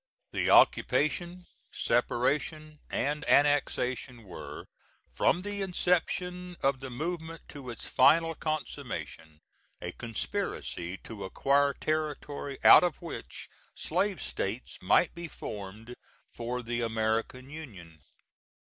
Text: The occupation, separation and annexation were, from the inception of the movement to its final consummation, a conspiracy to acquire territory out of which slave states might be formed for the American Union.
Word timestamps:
The 0.31 0.49
occupation, 0.49 1.45
separation 1.71 2.79
and 2.89 3.23
annexation 3.29 4.23
were, 4.23 4.65
from 5.13 5.43
the 5.43 5.61
inception 5.61 6.55
of 6.63 6.79
the 6.79 6.89
movement 6.89 7.47
to 7.49 7.69
its 7.69 7.85
final 7.85 8.33
consummation, 8.33 9.41
a 9.79 9.91
conspiracy 9.91 10.97
to 11.03 11.23
acquire 11.23 11.75
territory 11.75 12.57
out 12.63 12.83
of 12.83 12.99
which 12.99 13.47
slave 13.75 14.23
states 14.23 14.79
might 14.81 15.13
be 15.13 15.27
formed 15.27 15.93
for 16.31 16.63
the 16.63 16.81
American 16.81 17.51
Union. 17.51 17.99